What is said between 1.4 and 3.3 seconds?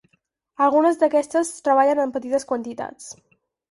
es treballen en petites quantitats.